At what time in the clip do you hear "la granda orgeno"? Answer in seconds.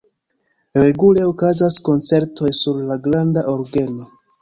2.91-4.15